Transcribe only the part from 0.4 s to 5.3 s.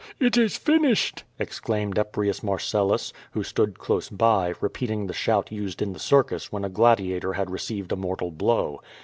finished," exclaimed Eprius Marcellus, who stood close by, repeating the